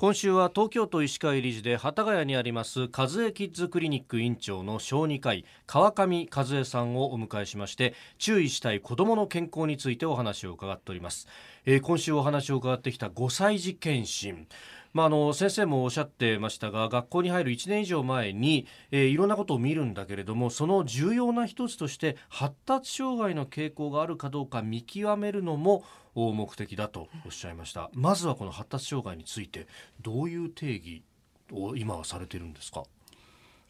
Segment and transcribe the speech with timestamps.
[0.00, 11.28] 今週は東京都医師会理事で幡ヶ谷にあります和江キッズクリニック院長の小児科医川上和恵さんをお迎えしまして注意したい子どもの健康についてお話を伺っております、
[11.66, 14.46] えー、今週お話を伺ってきた5歳児検診。
[14.92, 25.84] まあ、あの先生もおっしゃってましたが学校に入る1年以上前に、えー、いろんなことを見るんだけれどもその重要な一つとして発達障害の傾向があるかどうか見極めるのも
[26.14, 27.88] 目的だとおっしゃいました。
[27.92, 29.68] まずはこの発達障害について
[30.00, 31.04] どういう定義
[31.52, 32.82] を今はされてるんですか？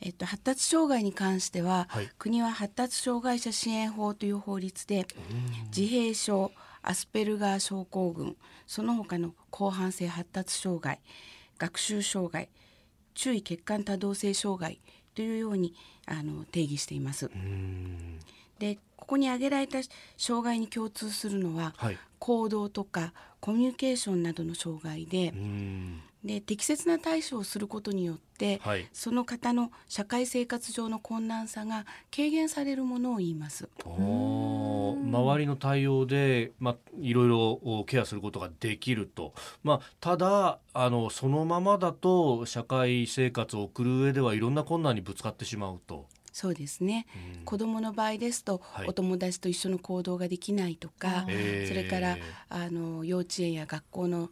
[0.02, 5.07] えっと、発達障害に関しては、はい、国は発達障害者支援法という法律で
[5.77, 6.52] 自閉症
[6.83, 11.01] アスペルガー症候群その他の広範性発達障害
[11.59, 12.48] 学習障害
[13.15, 14.80] 注意欠陥多動性障害
[15.15, 15.74] というように
[16.07, 17.30] あの定義しています。
[18.60, 19.78] でここに挙げられた
[20.16, 25.32] 障害に共通するのは、はい、行動とかコミュニケーションなどの障害で
[26.23, 33.70] で適切な対処をすることによって、はい、その方の社会生活上の困難さが軽減されるものを言います。
[33.87, 39.32] 周りの対応で、まあ、いろいろケアすることができると、
[39.65, 46.07] まあ、ただあのそのままだと社会生活を送る上ではいろんな困難にぶつかってしまうと。
[46.32, 47.06] そうですね、
[47.38, 51.26] うん、子どもの場合ですと、はい、お友達と一緒の行動ができないとか、
[51.66, 52.16] それから
[52.48, 54.30] あの幼稚園や学校の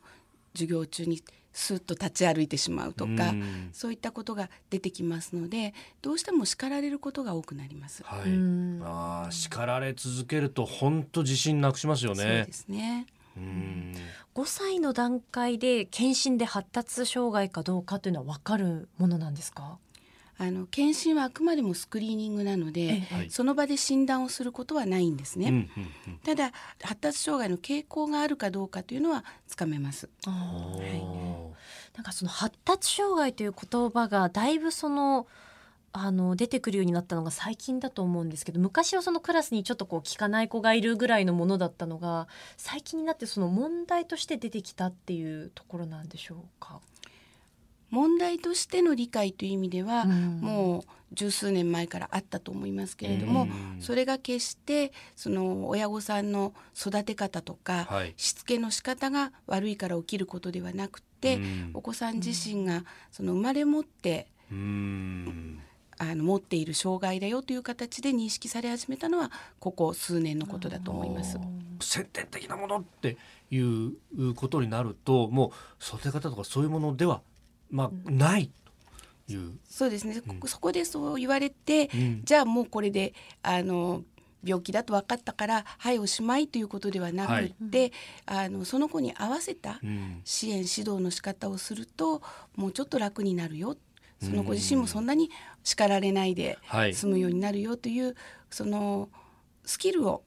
[0.54, 8.04] 授業中にスッと立ち歩いてしまうとか、うん、そういったことが出てきますのでどうしても叱られることが多くなります。
[8.04, 8.20] はい、
[8.82, 12.22] あ叱られ続けると本当自信なくしますよね。
[12.22, 13.06] そうですね。
[13.36, 13.94] うん。
[14.36, 19.78] 5歳の段階で検診で発達障害かどうかというのは分かるものなんですか？
[20.41, 25.69] あの検診はあくまでもスクリーニングなので、その場で診断をすることはないんですね、
[26.25, 30.31] ただ発達障害の傾向があるかどうかというのはつかめます、は
[30.81, 35.27] い、なんかその発達障害という言葉がだいぶその
[35.91, 46.81] あの出てくるようになったのが最近だと思うんですけど昔はそのクラスにちょっとこう聞かない子がいるぐらいのものだったのが最近になってその問題として出てきたっていうところなんでしょうか？
[47.91, 50.82] 問題としての理解という意味では、うん、もう
[51.12, 64.55] 十数年前からあったと思いますけれども、うん、それが決してその親御さんの育て方とか、はい、しつけの仕方が悪いから起きることではなくて、うん、お子さん自身がその生まれ持って、あ
[66.15, 71.38] の持っている障害だよという形で認識され始めたのはここ数年のことだと思います。
[71.81, 73.16] 先天的なものって
[73.50, 73.94] いう
[74.34, 77.22] ことになるともう育て方とかそういうものでは
[77.71, 78.51] まあ、ない
[79.27, 79.59] という。
[79.69, 84.03] そうですね、うん、そこでそう言われて、うん、じゃあもうこれであの
[84.45, 87.93] 病気だと分かったからはいおしまいということではなくって、
[88.27, 89.81] はい、あのその子に合わせた
[90.25, 92.23] 支援、指導の仕方をすると
[92.56, 93.77] もうちょっと楽になるよ。
[94.21, 95.31] その子自身もそんなに
[95.62, 96.59] 叱られないで
[96.93, 98.15] 済むようになるよという、はい、
[98.50, 99.09] その
[99.69, 100.23] スキルを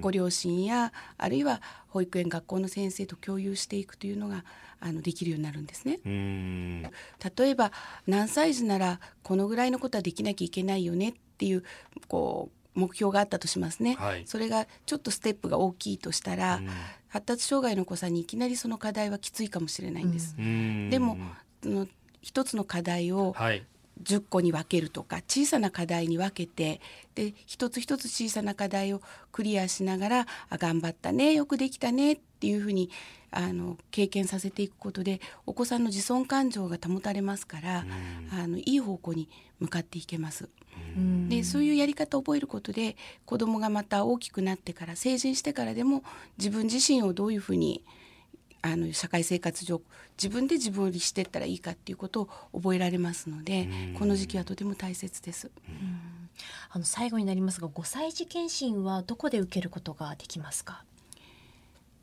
[0.00, 4.44] ご両親やあるいは保育園学校の先生と共有していくというのが
[4.80, 5.98] あのできるようになるんですね。
[6.04, 7.72] 例えば
[8.06, 11.64] 何歳児ならこのぐらいのことはできなきゃいけないよねっていう
[12.06, 16.60] こう目標があったとしますね、はい、それがちょっとステップが大きいとしたら、
[17.08, 20.36] 発達障害の子さんにいきなりその課題はきついかもしれないんです。
[20.36, 21.16] でも
[21.64, 21.88] の
[22.20, 23.34] 一つの課題を
[24.02, 26.80] 10個に分けるとか小さな課題に分けて
[27.14, 29.00] で一つ一つ小さな課題を
[29.32, 32.90] クリアしながら「あ頑張ったねよくできたね」っていうふうに
[33.30, 37.84] あの経験させていくことでお子さんの自尊感情が保たれますから、
[38.32, 39.28] あのいい方向に
[39.60, 40.48] 向かっていけます。
[41.28, 46.02] でそういうやり方を覚えることで子どもがまた大きくなってから成人してからでも
[46.38, 47.84] 自分自身をどういうふうに
[48.62, 49.80] あの社会生活上
[50.16, 55.50] 自分で自分を律していったらいいかっていうことを覚えられますのでこの時期はとても大切です。
[56.70, 60.84] あの最後になりますが5歳児検診はどこで受けることができますか？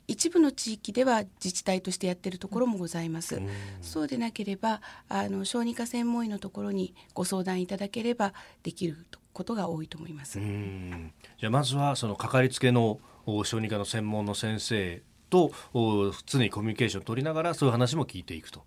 [0.07, 3.37] 一部の地域では自治体としてやってるところもございます。
[3.37, 3.41] う
[3.81, 10.39] そうでなければあの小児科専門医のところにご相談いただければできることが多いと思います。
[10.39, 15.01] じゃあまずはそのかかりつけの小児科の専門の先生
[15.35, 18.63] と常にコミュニケーションを取りながらそういう話も聞いていくと。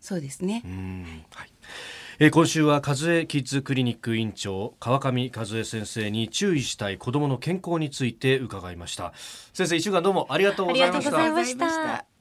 [0.00, 0.62] そうですね。
[1.30, 1.50] はい。
[2.20, 9.12] えー、今週は和江キッズクリニック院長川上和江先生に注意したい子どもの健康について伺いました
[9.52, 12.13] 先生一週間どうもありがとうございました